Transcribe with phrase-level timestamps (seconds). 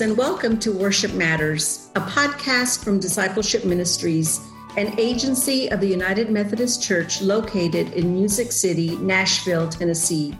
[0.00, 4.40] And welcome to Worship Matters, a podcast from Discipleship Ministries,
[4.76, 10.36] an agency of the United Methodist Church located in Music City, Nashville, Tennessee.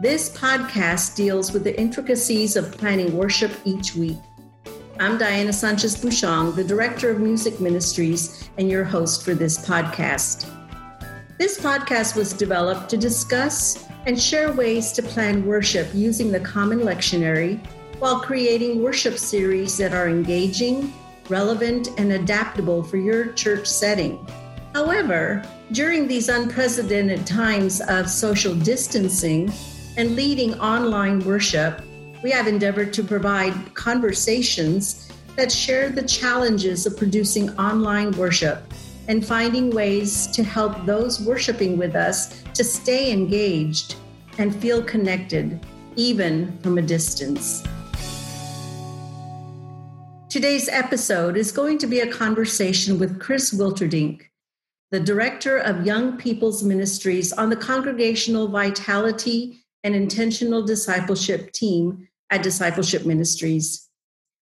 [0.00, 4.16] This podcast deals with the intricacies of planning worship each week.
[4.98, 10.48] I'm Diana Sanchez Bushong, the Director of Music Ministries, and your host for this podcast.
[11.38, 16.80] This podcast was developed to discuss and share ways to plan worship using the Common
[16.80, 17.60] Lectionary
[18.00, 20.90] while creating worship series that are engaging,
[21.28, 24.26] relevant, and adaptable for your church setting.
[24.74, 29.52] However, during these unprecedented times of social distancing
[29.98, 31.82] and leading online worship,
[32.22, 38.62] we have endeavored to provide conversations that share the challenges of producing online worship
[39.08, 43.96] and finding ways to help those worshiping with us to stay engaged
[44.38, 45.60] and feel connected,
[45.96, 47.62] even from a distance.
[50.30, 54.26] Today's episode is going to be a conversation with Chris Wilterdink,
[54.92, 62.44] the Director of Young People's Ministries on the Congregational Vitality and Intentional Discipleship team at
[62.44, 63.88] Discipleship Ministries.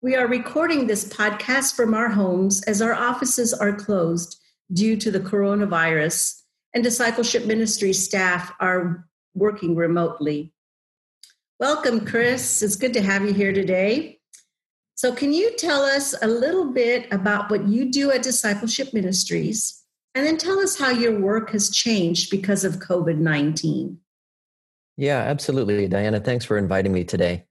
[0.03, 4.39] We are recording this podcast from our homes as our offices are closed
[4.75, 6.43] due to the coronavirus,
[6.75, 10.53] and Discipleship Ministry staff are working remotely.
[11.59, 12.61] Welcome, Chris.
[12.61, 14.20] It's good to have you here today.
[15.01, 19.83] So, can you tell us a little bit about what you do at Discipleship Ministries
[20.15, 23.97] and then tell us how your work has changed because of COVID 19?
[24.99, 25.89] Yeah, absolutely.
[25.89, 27.47] Diana, thanks for inviting me today.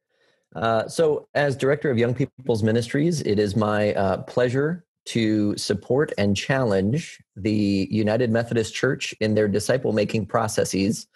[0.55, 6.13] Uh, so, as Director of Young People's Ministries, it is my uh, pleasure to support
[6.19, 11.07] and challenge the United Methodist Church in their disciple making processes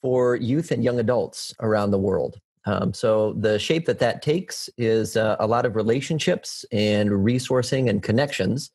[0.00, 2.40] for youth and young adults around the world.
[2.64, 7.88] Um, so the shape that that takes is uh, a lot of relationships and resourcing
[7.88, 8.70] and connections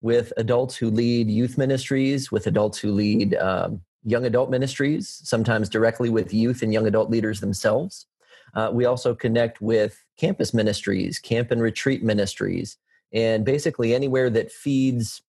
[0.00, 5.68] with adults who lead youth ministries, with adults who lead um, young adult ministries, sometimes
[5.68, 8.06] directly with youth and young adult leaders themselves.
[8.54, 12.76] Uh, we also connect with campus ministries, camp and retreat ministries,
[13.12, 15.22] and basically anywhere that feeds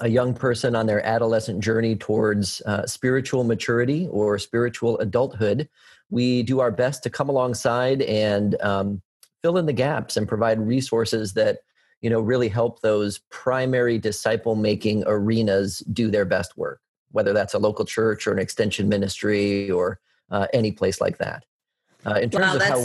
[0.00, 5.68] a young person on their adolescent journey towards uh, spiritual maturity or spiritual adulthood
[6.10, 9.02] we do our best to come alongside and um,
[9.42, 11.58] fill in the gaps and provide resources that
[12.00, 16.80] you know really help those primary disciple making arenas do their best work
[17.12, 21.44] whether that's a local church or an extension ministry or uh, any place like that.
[22.06, 22.84] Uh, in terms wow, of how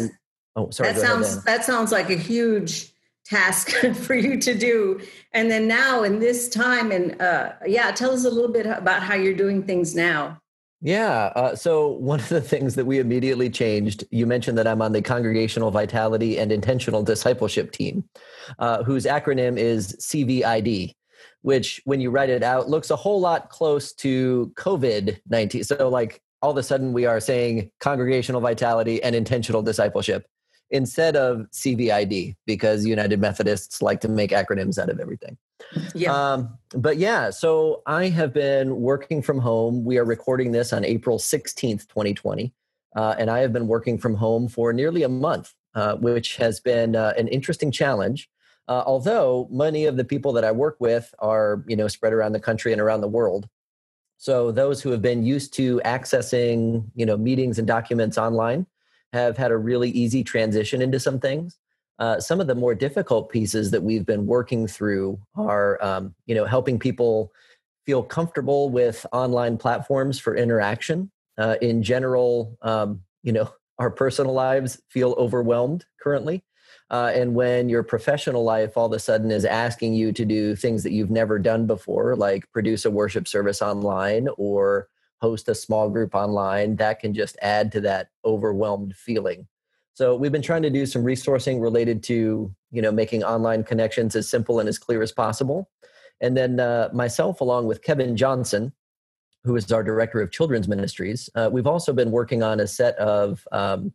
[0.55, 2.91] oh sorry that sounds that sounds like a huge
[3.25, 5.00] task for you to do.
[5.34, 9.03] And then now in this time and uh, yeah tell us a little bit about
[9.03, 10.41] how you're doing things now
[10.84, 11.32] yeah.
[11.34, 14.92] Uh, so, one of the things that we immediately changed, you mentioned that I'm on
[14.92, 18.04] the Congregational Vitality and Intentional Discipleship team,
[18.60, 20.94] uh, whose acronym is CVID,
[21.42, 25.64] which, when you write it out, looks a whole lot close to COVID 19.
[25.64, 30.28] So, like, all of a sudden, we are saying Congregational Vitality and Intentional Discipleship
[30.73, 35.38] instead of CVID because United Methodists like to make acronyms out of everything.
[35.94, 36.11] Yeah.
[36.11, 39.85] Um, but yeah, so I have been working from home.
[39.85, 42.51] We are recording this on April 16th, 2020.
[42.95, 46.59] Uh, and I have been working from home for nearly a month, uh, which has
[46.59, 48.29] been uh, an interesting challenge.
[48.67, 52.31] Uh, although many of the people that I work with are, you know, spread around
[52.31, 53.47] the country and around the world.
[54.17, 58.66] So those who have been used to accessing, you know, meetings and documents online
[59.13, 61.57] have had a really easy transition into some things.
[62.00, 66.34] Uh, some of the more difficult pieces that we've been working through are, um, you
[66.34, 67.31] know, helping people
[67.85, 71.12] feel comfortable with online platforms for interaction.
[71.38, 76.44] Uh, in general, um, you know, our personal lives feel overwhelmed currently.
[76.90, 80.56] Uh, and when your professional life all of a sudden is asking you to do
[80.56, 84.88] things that you've never done before, like produce a worship service online or
[85.23, 89.47] host a small group online, that can just add to that overwhelmed feeling.
[89.93, 94.16] So we've been trying to do some resourcing related to you know making online connections
[94.16, 95.70] as simple and as clear as possible.
[96.20, 98.73] And then uh, myself, along with Kevin Johnson,
[99.46, 102.96] who is our director of children's ministries, uh, we've also been working on a set
[102.97, 103.93] of um,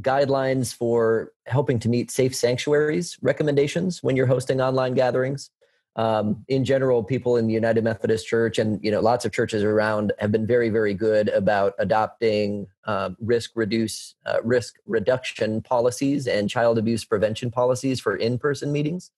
[0.00, 5.50] guidelines for helping to meet safe sanctuaries recommendations when you're hosting online gatherings
[5.96, 9.62] um, in general, people in the United Methodist Church and you know lots of churches
[9.62, 16.26] around have been very, very good about adopting um, risk reduce uh, risk reduction policies
[16.26, 19.10] and child abuse prevention policies for in-person meetings.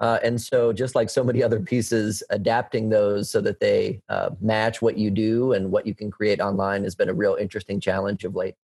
[0.00, 4.30] Uh, and so, just like so many other pieces, adapting those so that they uh,
[4.40, 7.80] match what you do and what you can create online has been a real interesting
[7.80, 8.56] challenge of late.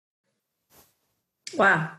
[1.54, 1.90] Wow,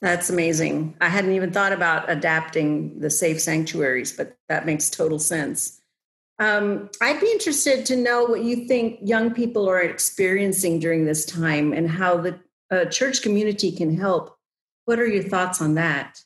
[0.00, 0.96] That's amazing.
[1.00, 5.80] I hadn't even thought about adapting the safe sanctuaries, but that makes total sense.
[6.38, 11.26] Um, I'd be interested to know what you think young people are experiencing during this
[11.26, 12.40] time and how the
[12.70, 14.36] uh, church community can help.
[14.86, 16.22] What are your thoughts on that?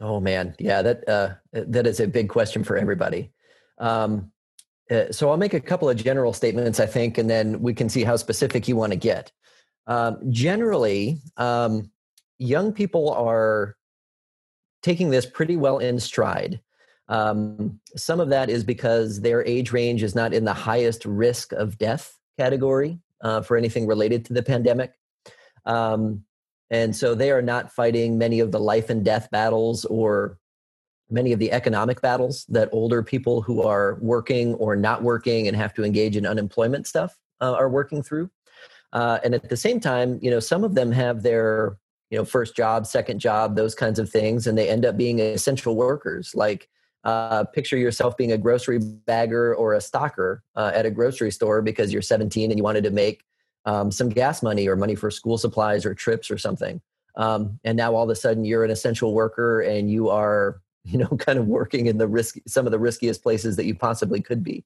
[0.00, 3.32] Oh man, yeah, that uh, that is a big question for everybody.
[3.78, 4.30] Um,
[4.90, 7.88] uh, so I'll make a couple of general statements, I think, and then we can
[7.88, 9.32] see how specific you want to get.
[9.86, 11.90] Um, generally, um,
[12.44, 13.76] young people are
[14.82, 16.60] taking this pretty well in stride.
[17.08, 21.52] Um, some of that is because their age range is not in the highest risk
[21.52, 24.92] of death category uh, for anything related to the pandemic.
[25.66, 26.24] Um,
[26.70, 30.38] and so they are not fighting many of the life and death battles or
[31.10, 35.56] many of the economic battles that older people who are working or not working and
[35.56, 38.30] have to engage in unemployment stuff uh, are working through.
[38.92, 41.76] Uh, and at the same time, you know, some of them have their
[42.10, 45.20] you know first job, second job, those kinds of things, and they end up being
[45.20, 46.34] essential workers.
[46.34, 46.68] Like
[47.04, 51.60] uh, picture yourself being a grocery bagger or a stocker uh, at a grocery store
[51.60, 53.22] because you're 17 and you wanted to make
[53.66, 56.80] um, some gas money or money for school supplies or trips or something.
[57.16, 60.98] Um, and now all of a sudden you're an essential worker and you are, you
[60.98, 64.20] know, kind of working in the risk, some of the riskiest places that you possibly
[64.20, 64.64] could be.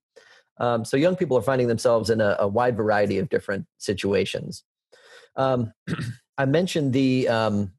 [0.59, 4.65] Um, so young people are finding themselves in a, a wide variety of different situations.
[5.37, 5.73] Um,
[6.39, 7.73] I mentioned the um,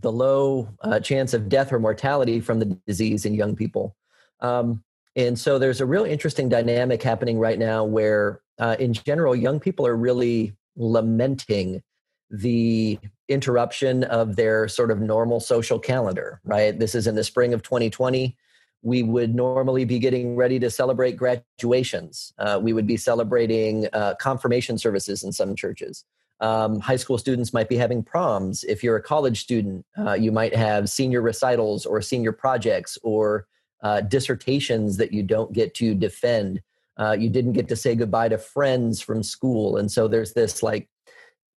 [0.00, 3.96] the low uh, chance of death or mortality from the disease in young people.
[4.40, 4.82] Um,
[5.16, 9.60] and so there's a real interesting dynamic happening right now where, uh, in general, young
[9.60, 11.82] people are really lamenting
[12.30, 12.98] the
[13.28, 16.78] interruption of their sort of normal social calendar, right?
[16.78, 18.36] This is in the spring of 2020.
[18.82, 22.32] We would normally be getting ready to celebrate graduations.
[22.38, 26.04] Uh, we would be celebrating uh, confirmation services in some churches.
[26.40, 28.64] Um, high school students might be having proms.
[28.64, 33.46] If you're a college student, uh, you might have senior recitals or senior projects or
[33.82, 36.62] uh, dissertations that you don't get to defend.
[36.98, 40.62] Uh, you didn't get to say goodbye to friends from school, and so there's this
[40.62, 40.88] like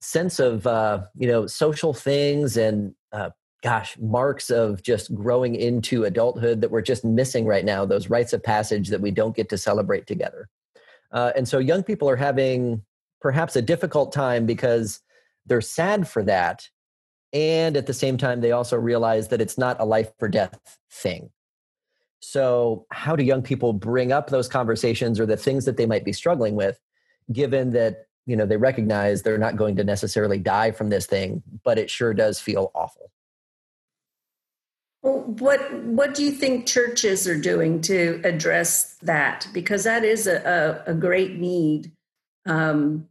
[0.01, 3.29] sense of uh, you know social things and uh,
[3.61, 7.85] gosh marks of just growing into adulthood that we're just missing right now.
[7.85, 10.47] Those rites of passage that we don't get to celebrate together,
[11.11, 12.81] uh, and so young people are having
[13.23, 14.99] perhaps a difficult time because
[15.45, 16.67] they're sad for that
[17.31, 20.77] and at the same time they also realize that it's not a life or death
[20.91, 21.31] thing.
[22.19, 26.05] So how do young people bring up those conversations or the things that they might
[26.05, 26.79] be struggling with
[27.31, 31.41] given that you know they recognize they're not going to necessarily die from this thing
[31.63, 33.09] but it sure does feel awful?
[35.01, 39.47] Well, what what do you think churches are doing to address that?
[39.53, 41.93] Because that is a, a, a great need
[42.45, 43.07] um,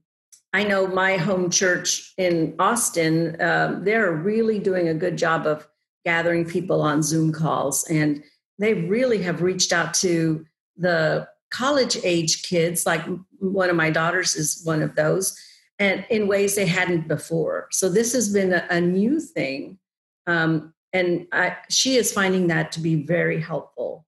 [0.53, 5.67] I know my home church in Austin, um, they're really doing a good job of
[6.05, 7.85] gathering people on Zoom calls.
[7.85, 8.23] And
[8.59, 10.45] they really have reached out to
[10.77, 13.03] the college age kids, like
[13.39, 15.39] one of my daughters is one of those,
[15.79, 17.69] and in ways they hadn't before.
[17.71, 19.79] So this has been a, a new thing.
[20.27, 24.07] Um, and I, she is finding that to be very helpful.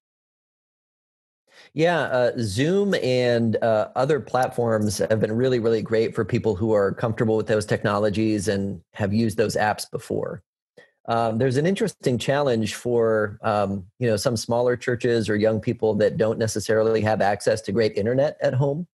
[1.76, 6.72] Yeah, uh, Zoom and uh, other platforms have been really, really great for people who
[6.72, 10.41] are comfortable with those technologies and have used those apps before.
[11.06, 15.94] Um, there's an interesting challenge for um, you know some smaller churches or young people
[15.96, 18.87] that don't necessarily have access to great internet at home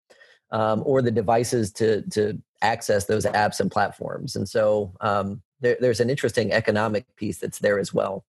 [0.50, 4.36] um, or the devices to to access those apps and platforms.
[4.36, 8.24] And so um, there, there's an interesting economic piece that's there as well.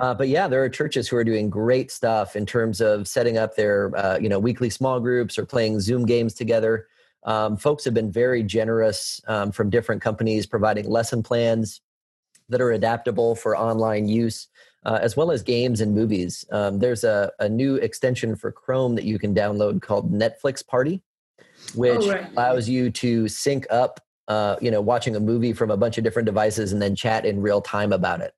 [0.00, 3.36] Uh, but yeah, there are churches who are doing great stuff in terms of setting
[3.36, 6.88] up their uh, you know weekly small groups or playing Zoom games together.
[7.24, 11.82] Um, folks have been very generous um, from different companies providing lesson plans
[12.48, 14.48] that are adaptable for online use,
[14.86, 16.46] uh, as well as games and movies.
[16.50, 21.02] Um, there's a, a, new extension for Chrome that you can download called Netflix Party,
[21.74, 22.32] which oh, right.
[22.32, 26.04] allows you to sync up, uh, you know, watching a movie from a bunch of
[26.04, 28.34] different devices and then chat in real time about it.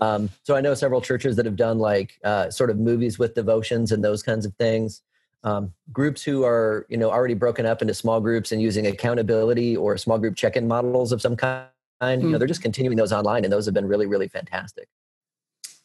[0.00, 3.34] Um, so I know several churches that have done like uh, sort of movies with
[3.34, 5.02] devotions and those kinds of things.
[5.44, 9.76] Um, groups who are you know already broken up into small groups and using accountability
[9.76, 11.68] or small group check-in models of some kind.
[12.02, 12.10] Mm-hmm.
[12.10, 12.38] You know, hmm.
[12.38, 14.88] they're just continuing those online, and those have been really really fantastic.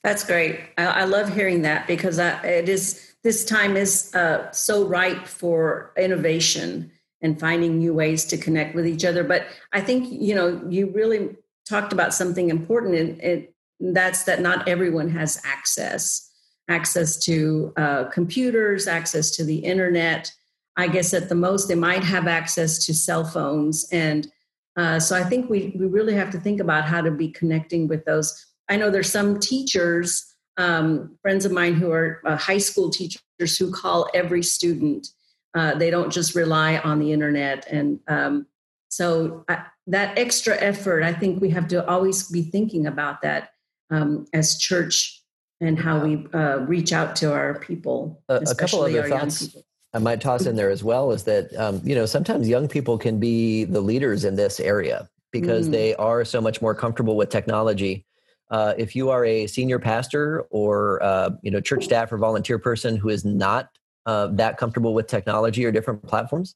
[0.04, 0.60] That's great.
[0.78, 5.26] I, I love hearing that because I, it is this time is uh, so ripe
[5.26, 6.92] for innovation
[7.22, 9.24] and finding new ways to connect with each other.
[9.24, 11.36] But I think you know you really
[11.68, 13.48] talked about something important in
[13.92, 16.32] that's that not everyone has access
[16.70, 20.32] access to uh, computers access to the internet
[20.78, 24.32] i guess at the most they might have access to cell phones and
[24.76, 27.88] Uh, so I think we we really have to think about how to be connecting
[27.88, 28.34] with those.
[28.70, 33.58] I know there's some teachers, um, friends of mine who are uh, high school teachers
[33.60, 35.14] who call every student.
[35.54, 38.48] Uh, they don't just rely on the internet, and um,
[38.90, 43.53] so I, that extra effort, I think we have to always be thinking about that
[43.90, 45.22] um, as church
[45.62, 48.22] and how we uh, reach out to our people.
[48.30, 49.56] A, a couple other thoughts
[49.94, 52.98] I might toss in there as well is that um, you know sometimes young people
[52.98, 55.72] can be the leaders in this area because mm.
[55.72, 58.06] they are so much more comfortable with technology.
[58.50, 62.58] Uh, if you are a senior pastor or uh, you know church staff or volunteer
[62.58, 63.70] person who is not
[64.08, 66.56] uh, that comfortable with technology or different platforms,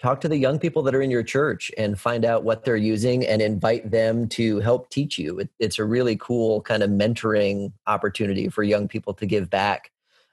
[0.00, 2.76] talk to the young people that are in your church and find out what they're
[2.76, 5.40] using and invite them to help teach you.
[5.40, 9.90] It, it's a really cool kind of mentoring opportunity for young people to give back,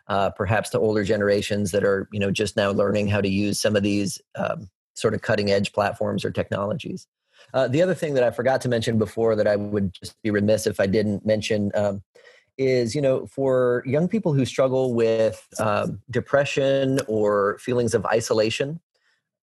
[0.07, 3.59] uh, perhaps to older generations that are you know just now learning how to use
[3.59, 7.07] some of these um, sort of cutting edge platforms or technologies.
[7.53, 10.31] Uh, the other thing that I forgot to mention before that I would just be
[10.31, 12.03] remiss if I didn't mention um,
[12.57, 18.79] is you know for young people who struggle with um, depression or feelings of isolation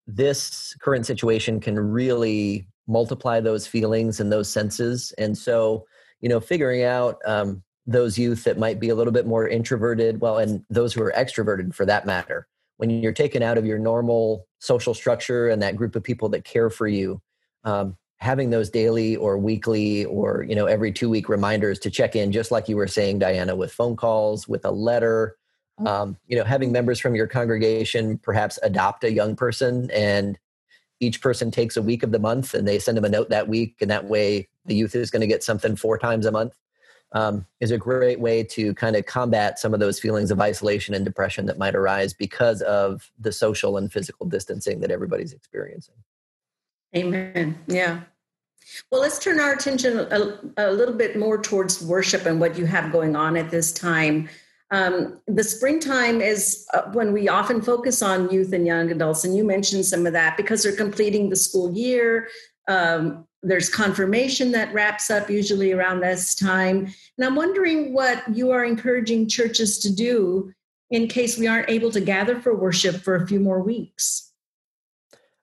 [0.07, 5.13] this current situation can really multiply those feelings and those senses.
[5.19, 5.87] And so,
[6.21, 10.21] you know, figuring out um, those youth that might be a little bit more introverted,
[10.21, 13.79] well, and those who are extroverted for that matter, when you're taken out of your
[13.79, 17.21] normal social structure and that group of people that care for you,
[17.65, 22.15] um, having those daily or weekly or you know every two week reminders to check
[22.15, 25.37] in, just like you were saying, Diana, with phone calls, with a letter,
[25.87, 30.39] um, you know having members from your congregation perhaps adopt a young person and
[31.01, 33.49] each person takes a week of the month and they send them a note that
[33.49, 36.57] week and that way the youth is going to get something four times a month
[37.13, 40.95] um, is a great way to kind of combat some of those feelings of isolation
[40.95, 45.95] and depression that might arise because of the social and physical distancing that everybody's experiencing.
[46.97, 47.59] Amen.
[47.67, 48.03] Yeah.
[48.91, 52.65] Well, let's turn our attention a, a, little bit more towards worship and what you
[52.67, 54.29] have going on at this time.
[54.73, 59.37] Um, the springtime is uh, when we often focus on youth and young adults, and
[59.37, 62.29] you mentioned some of that because they're completing the school year.
[62.69, 66.87] Um, there's confirmation that wraps up usually around this time.
[67.19, 70.53] And I'm wondering what you are encouraging churches to do
[70.91, 74.32] in case we aren't able to gather for worship for a few more weeks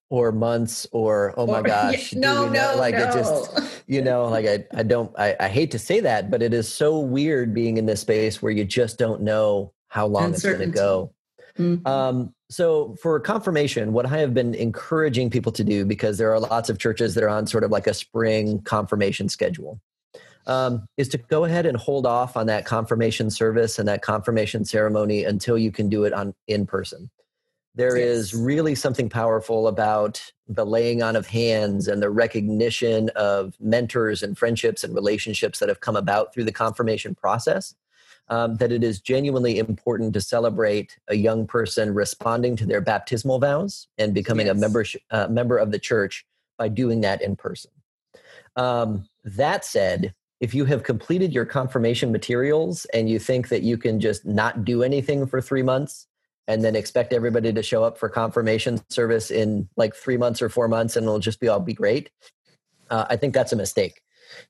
[0.09, 3.07] or months or oh my gosh no no like no.
[3.07, 6.41] it just you know like i, I don't I, I hate to say that but
[6.41, 10.33] it is so weird being in this space where you just don't know how long
[10.33, 11.11] it's going to go
[11.57, 11.85] mm-hmm.
[11.87, 16.39] um, so for confirmation what i have been encouraging people to do because there are
[16.39, 19.79] lots of churches that are on sort of like a spring confirmation schedule
[20.47, 24.65] um, is to go ahead and hold off on that confirmation service and that confirmation
[24.65, 27.11] ceremony until you can do it on in person
[27.75, 28.07] there yes.
[28.07, 34.23] is really something powerful about the laying on of hands and the recognition of mentors
[34.23, 37.75] and friendships and relationships that have come about through the confirmation process.
[38.31, 43.39] Um, that it is genuinely important to celebrate a young person responding to their baptismal
[43.39, 44.55] vows and becoming yes.
[44.55, 47.71] a member, uh, member of the church by doing that in person.
[48.55, 53.77] Um, that said, if you have completed your confirmation materials and you think that you
[53.77, 56.07] can just not do anything for three months,
[56.49, 60.49] and then expect everybody to show up for confirmation service in like three months or
[60.49, 62.09] four months and it'll just be all be great.
[62.89, 64.01] Uh, i think that's a mistake.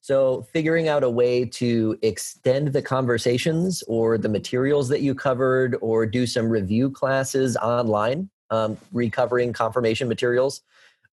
[0.02, 5.78] So figuring out a way to extend the conversations or the materials that you covered
[5.82, 10.62] or do some review classes online um, recovering confirmation materials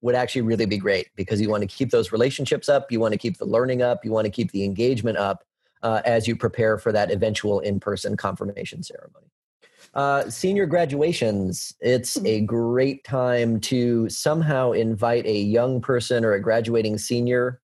[0.03, 3.13] would actually really be great because you want to keep those relationships up you want
[3.13, 5.43] to keep the learning up you want to keep the engagement up
[5.83, 9.27] uh, as you prepare for that eventual in-person confirmation ceremony
[9.97, 12.45] uh, senior graduations, it's a mm-hmm.
[12.45, 17.63] great time to somehow invite a young person or a graduating senior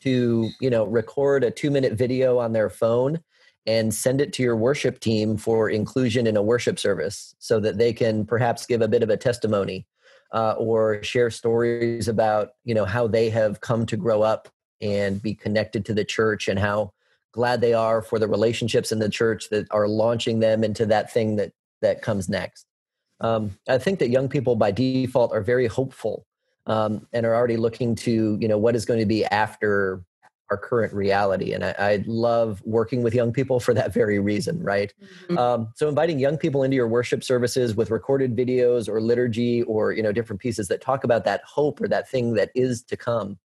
[0.00, 3.18] to, you know, record a two minute video on their phone
[3.66, 7.76] and send it to your worship team for inclusion in a worship service so that
[7.76, 9.84] they can perhaps give a bit of a testimony
[10.32, 14.48] uh, or share stories about, you know, how they have come to grow up
[14.80, 16.92] and be connected to the church and how
[17.32, 21.12] glad they are for the relationships in the church that are launching them into that
[21.12, 22.66] thing that that comes next.
[23.20, 26.26] Um, I think that young people by default are very hopeful
[26.66, 30.02] um, and are already looking to you know what is going to be after
[30.50, 31.52] our current reality.
[31.52, 34.92] And I, I love working with young people for that very reason, right?
[35.24, 35.36] Mm-hmm.
[35.38, 39.92] Um, so inviting young people into your worship services with recorded videos or liturgy or
[39.92, 42.96] you know different pieces that talk about that hope or that thing that is to
[42.96, 43.38] come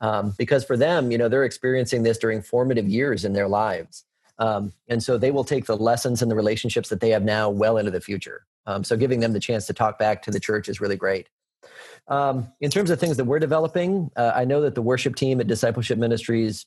[0.00, 4.04] um, because for them, you know, they're experiencing this during formative years in their lives.
[4.38, 7.50] Um, and so they will take the lessons and the relationships that they have now
[7.50, 8.46] well into the future.
[8.66, 11.28] Um, so giving them the chance to talk back to the church is really great.
[12.06, 15.40] Um, in terms of things that we're developing, uh, I know that the worship team
[15.40, 16.66] at Discipleship Ministries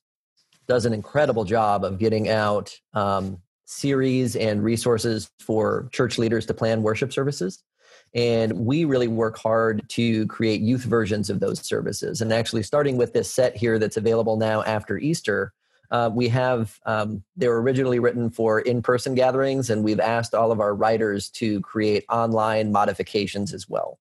[0.68, 6.54] does an incredible job of getting out um, series and resources for church leaders to
[6.54, 7.64] plan worship services.
[8.14, 12.22] And we really work hard to create youth versions of those services.
[12.22, 15.54] And actually, starting with this set here that's available now after Easter,
[15.92, 20.52] uh, we have um, they were originally written for in-person gatherings, and we've asked all
[20.52, 24.00] of our writers to create online modifications as well,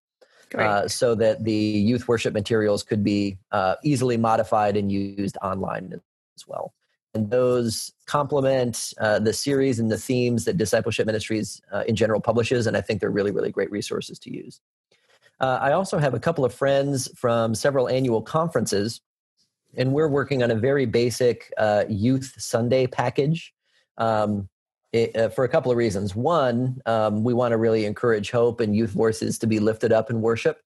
[0.55, 6.01] uh, so that the youth worship materials could be uh, easily modified and used online
[6.37, 6.73] as well
[7.15, 12.21] and those complement uh, the series and the themes that discipleship ministries uh, in general
[12.21, 14.61] publishes and i think they're really really great resources to use.
[15.41, 19.01] Uh, i also have a couple of friends from several annual conferences
[19.77, 23.53] and we're working on a very basic uh, youth sunday package
[23.99, 24.49] um,
[24.93, 26.17] it, uh, for a couple of reasons.
[26.17, 30.11] One um, we want to really encourage hope and youth voices to be lifted up
[30.11, 30.61] in worship.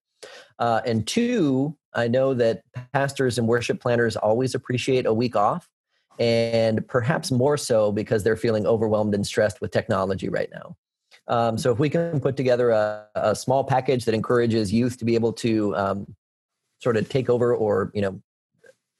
[0.58, 5.68] Uh, and two i know that pastors and worship planners always appreciate a week off
[6.18, 10.76] and perhaps more so because they're feeling overwhelmed and stressed with technology right now.
[11.26, 15.06] Um, so if we can put together a, a, small package that encourages youth to
[15.06, 16.14] be able to um,
[16.80, 18.20] sort of take over or you know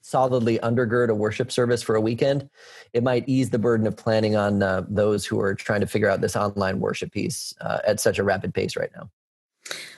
[0.01, 2.49] solidly undergird a worship service for a weekend,
[2.93, 6.09] it might ease the burden of planning on uh, those who are trying to figure
[6.09, 9.09] out this online worship piece uh, at such a rapid pace right now.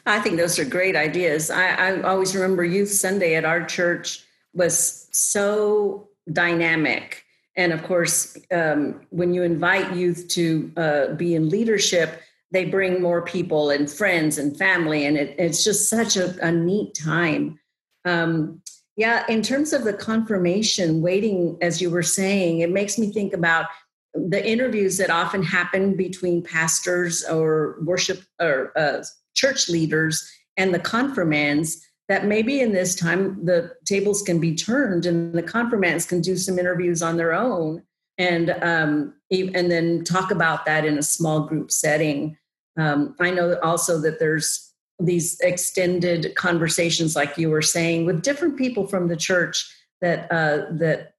[0.05, 1.51] I think those are great ideas.
[1.51, 7.23] I, I always remember Youth Sunday at our church was so dynamic.
[7.55, 13.01] And of course, um, when you invite youth to uh, be in leadership, they bring
[13.01, 17.59] more people and friends and family, and it, it's just such a, a neat time.
[18.05, 18.61] Um,
[18.95, 23.33] yeah, in terms of the confirmation, waiting, as you were saying, it makes me think
[23.33, 23.65] about
[24.13, 29.03] the interviews that often happen between pastors or worship or uh,
[29.35, 35.05] church leaders and the confirmands that maybe in this time the tables can be turned
[35.05, 37.83] and the confirmands can do some interviews on their own
[38.17, 42.37] and um, and then talk about that in a small group setting.
[42.77, 48.57] Um, I know also that there's these extended conversations, like you were saying, with different
[48.57, 49.69] people from the church
[50.01, 51.13] that uh, that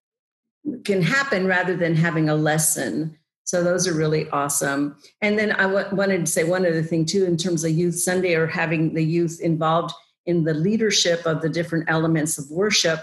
[0.84, 3.16] can happen rather than having a lesson.
[3.44, 4.96] So those are really awesome.
[5.22, 7.98] And then I w- wanted to say one other thing too, in terms of Youth
[7.98, 9.94] Sunday or having the youth involved
[10.28, 13.00] in the leadership of the different elements of worship,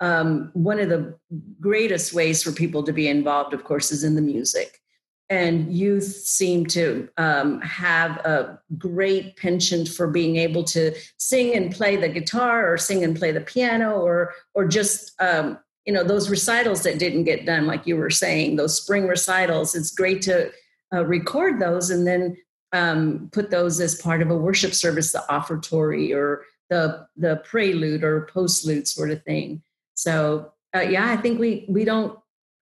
[0.00, 1.16] um, one of the
[1.60, 4.80] greatest ways for people to be involved, of course, is in the music.
[5.28, 11.72] And youth seem to um, have a great penchant for being able to sing and
[11.72, 16.04] play the guitar, or sing and play the piano, or or just um, you know
[16.04, 19.74] those recitals that didn't get done, like you were saying, those spring recitals.
[19.74, 20.50] It's great to
[20.94, 22.36] uh, record those and then
[22.72, 28.04] um, put those as part of a worship service, the offertory or the the prelude
[28.04, 29.62] or postlude sort of thing.
[29.94, 32.18] So uh, yeah, I think we we don't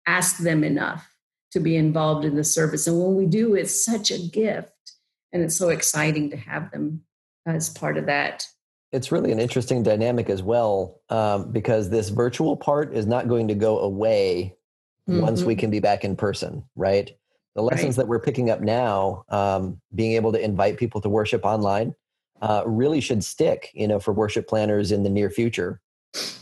[0.06, 1.08] ask them enough
[1.52, 4.72] to be involved in the service, and when we do, it's such a gift,
[5.32, 7.02] and it's so exciting to have them
[7.46, 8.46] as part of that.
[8.92, 13.48] It's really an interesting dynamic as well, um, because this virtual part is not going
[13.48, 14.54] to go away
[15.08, 15.22] mm-hmm.
[15.22, 15.60] once we mm-hmm.
[15.60, 17.10] can be back in person, right?
[17.54, 18.04] The lessons right.
[18.04, 21.94] that we're picking up now, um, being able to invite people to worship online,
[22.42, 25.80] uh, really should stick, you know, for worship planners in the near future.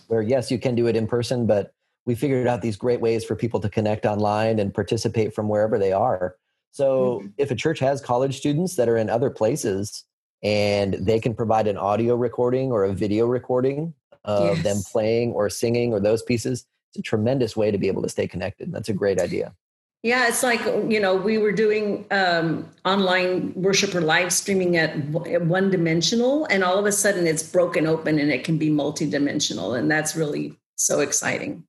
[0.08, 1.72] Where yes, you can do it in person, but
[2.06, 5.78] we figured out these great ways for people to connect online and participate from wherever
[5.78, 6.34] they are.
[6.72, 7.28] So mm-hmm.
[7.36, 10.04] if a church has college students that are in other places
[10.42, 14.64] and they can provide an audio recording or a video recording of yes.
[14.64, 18.08] them playing or singing or those pieces, it's a tremendous way to be able to
[18.08, 18.72] stay connected.
[18.72, 19.54] That's a great idea.
[20.02, 24.96] Yeah, it's like you know we were doing um, online worship or live streaming at,
[25.08, 29.78] one dimensional, and all of a sudden it's broken open and it can be multidimensional,
[29.78, 31.64] and that's really so exciting.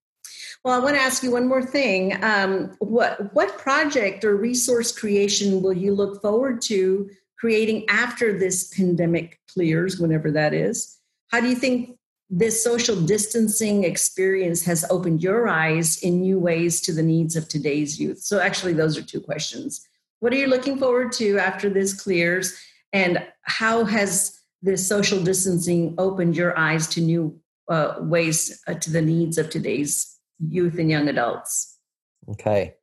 [0.63, 2.23] Well, I want to ask you one more thing.
[2.23, 8.73] Um, what what project or resource creation will you look forward to creating after this
[8.73, 10.99] pandemic clears, whenever that is?
[11.27, 11.97] How do you think
[12.33, 17.49] this social distancing experience has opened your eyes in new ways to the needs of
[17.49, 18.19] today's youth?
[18.19, 19.85] So, actually, those are two questions.
[20.21, 22.57] What are you looking forward to after this clears?
[22.93, 27.37] And how has this social distancing opened your eyes to new
[27.69, 31.77] uh, ways uh, to the needs of today's youth and young adults?
[32.29, 32.75] Okay.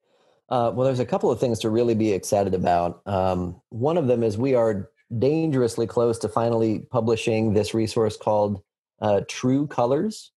[0.50, 3.00] Uh, well, there's a couple of things to really be excited about.
[3.06, 8.62] Um, one of them is we are dangerously close to finally publishing this resource called
[9.00, 10.32] uh, True Colors,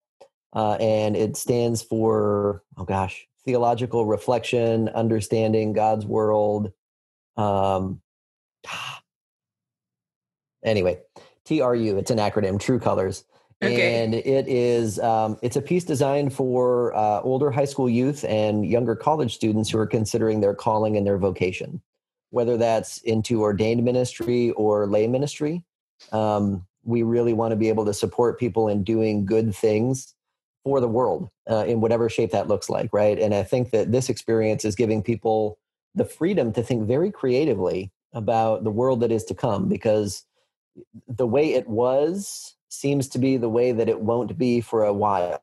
[0.54, 6.72] uh, and it stands for oh gosh, theological reflection, understanding God's world.
[7.38, 8.02] Um,
[10.64, 11.00] anyway,
[11.46, 11.98] TRU.
[11.98, 13.24] It's an acronym, True Colors.
[13.64, 14.04] Okay.
[14.04, 18.66] And it is um, it's a piece designed for uh, older high school youth and
[18.66, 21.80] younger college students who are considering their calling and their vocation,
[22.32, 25.64] whether that's into ordained ministry or lay ministry.
[26.12, 30.16] Um, we really want to be able to support people in doing good things
[30.64, 33.20] for the world uh, in whatever shape that looks like, right?
[33.20, 35.58] And I think that this experience is giving people
[35.96, 40.26] the freedom to think very creatively about the world that is to come because
[41.08, 44.94] the way it was seems to be the way that it won't be for a
[44.94, 45.42] while.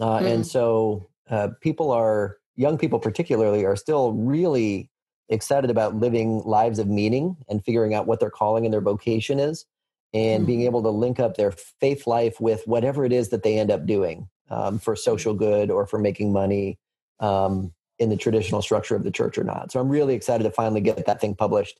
[0.00, 0.34] Uh, mm.
[0.34, 4.90] And so uh, people are, young people particularly, are still really
[5.28, 9.38] excited about living lives of meaning and figuring out what their calling and their vocation
[9.38, 9.64] is
[10.12, 10.46] and mm.
[10.46, 13.70] being able to link up their faith life with whatever it is that they end
[13.70, 16.78] up doing um, for social good or for making money
[17.20, 19.70] um, in the traditional structure of the church or not.
[19.70, 21.78] So I'm really excited to finally get that thing published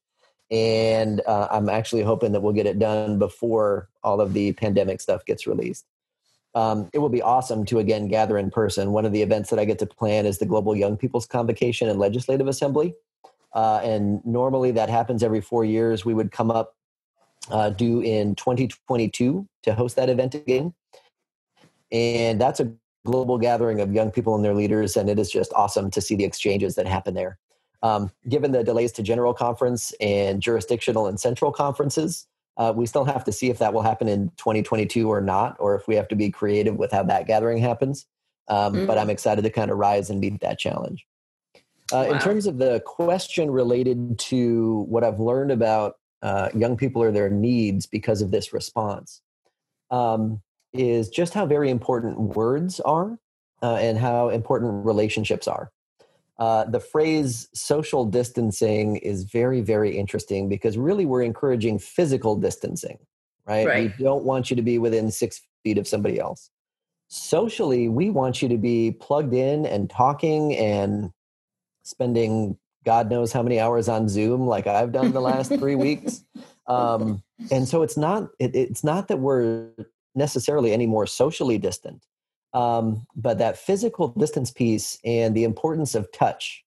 [0.51, 5.01] and uh, I'm actually hoping that we'll get it done before all of the pandemic
[5.01, 5.87] stuff gets released.
[6.55, 8.91] Um, it will be awesome to again gather in person.
[8.91, 11.89] One of the events that I get to plan is the Global Young People's Convocation
[11.89, 12.95] and Legislative Assembly,
[13.55, 16.05] uh, and normally that happens every four years.
[16.05, 16.75] We would come up
[17.51, 20.75] uh, due in 2022 to host that event again,
[21.93, 22.73] and that's a
[23.05, 26.15] global gathering of young people and their leaders, and it is just awesome to see
[26.15, 27.39] the exchanges that happen there.
[27.83, 32.27] Um, given the delays to general conference and jurisdictional and central conferences,
[32.59, 35.75] uh, we still have to see if that will happen in 2022 or not, or
[35.75, 38.07] if we have to be creative with how that gathering happens.
[38.49, 38.87] Um, mm-hmm.
[38.87, 41.07] But I'm excited to kind of rise and meet that challenge.
[41.93, 42.13] Uh, wow.
[42.13, 47.11] In terms of the question related to what I've learned about uh, young people or
[47.11, 49.23] their needs because of this response,
[49.91, 50.41] um,
[50.73, 53.19] is just how very important words are
[53.63, 55.71] uh, and how important relationships are.
[56.39, 62.99] Uh, the phrase social distancing is very, very interesting because really we're encouraging physical distancing,
[63.47, 63.67] right?
[63.67, 63.93] right?
[63.99, 66.51] We don't want you to be within six feet of somebody else.
[67.09, 71.11] Socially, we want you to be plugged in and talking and
[71.83, 76.25] spending God knows how many hours on Zoom, like I've done the last three weeks.
[76.67, 79.71] Um, and so it's not it, it's not that we're
[80.15, 82.05] necessarily any more socially distant
[82.53, 86.65] um, but that physical distance piece and the importance of touch,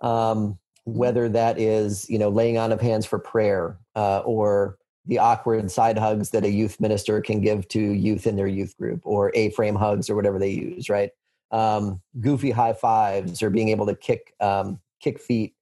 [0.00, 0.52] um, mm-hmm.
[0.84, 5.70] whether that is you know laying on of hands for prayer uh, or the awkward
[5.70, 9.30] side hugs that a youth minister can give to youth in their youth group or
[9.34, 11.10] A-frame hugs or whatever they use, right?
[11.50, 15.54] Um, goofy high fives or being able to kick um, kick feet,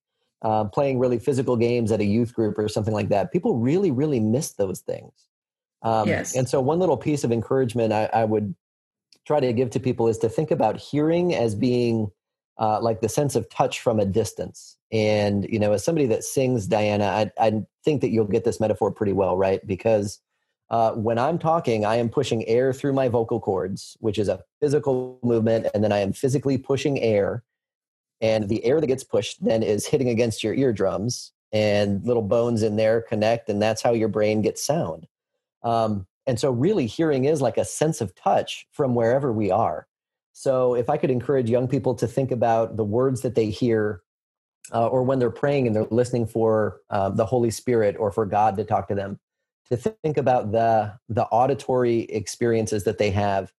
[0.42, 3.32] uh, playing really physical games at a youth group or something like that.
[3.32, 5.12] People really, really miss those things.
[5.82, 6.36] Um, yes.
[6.36, 8.54] And so, one little piece of encouragement I, I would
[9.26, 12.10] try to give to people is to think about hearing as being
[12.58, 14.76] uh, like the sense of touch from a distance.
[14.92, 18.60] And you know, as somebody that sings, Diana, I, I think that you'll get this
[18.60, 19.66] metaphor pretty well, right?
[19.66, 20.20] Because
[20.70, 24.40] uh, when I'm talking, I am pushing air through my vocal cords, which is a
[24.60, 27.42] physical movement, and then I am physically pushing air.
[28.22, 32.62] And the air that gets pushed then is hitting against your eardrums, and little bones
[32.62, 35.06] in there connect, and that's how your brain gets sound.
[35.62, 39.86] Um, and so, really, hearing is like a sense of touch from wherever we are.
[40.32, 44.02] So, if I could encourage young people to think about the words that they hear,
[44.72, 48.24] uh, or when they're praying and they're listening for uh, the Holy Spirit or for
[48.24, 49.18] God to talk to them,
[49.68, 53.52] to think about the the auditory experiences that they have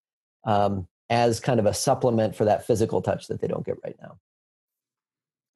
[0.45, 3.97] um, as kind of a supplement for that physical touch that they don't get right
[4.01, 4.17] now.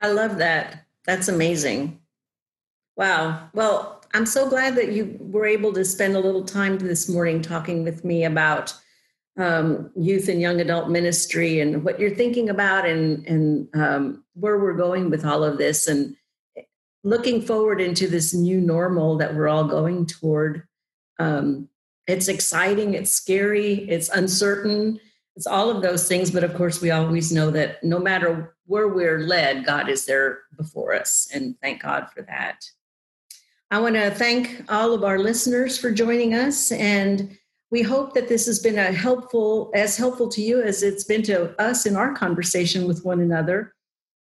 [0.01, 0.85] I love that.
[1.05, 1.99] That's amazing.
[2.95, 3.49] Wow.
[3.53, 7.41] Well, I'm so glad that you were able to spend a little time this morning
[7.41, 8.73] talking with me about
[9.37, 14.57] um, youth and young adult ministry and what you're thinking about and and um, where
[14.57, 16.15] we're going with all of this and
[17.03, 20.63] looking forward into this new normal that we're all going toward.
[21.19, 21.69] Um,
[22.07, 24.99] it's exciting, it's scary, it's uncertain,
[25.35, 26.31] it's all of those things.
[26.31, 30.41] But of course, we always know that no matter where we're led, God is there
[30.55, 32.65] before us, and thank God for that.
[33.71, 37.37] I want to thank all of our listeners for joining us and
[37.69, 41.21] we hope that this has been a helpful as helpful to you as it's been
[41.23, 43.73] to us in our conversation with one another.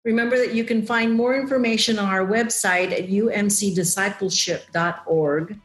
[0.04, 5.58] Remember that you can find more information on our website at umcdiscipleship.org.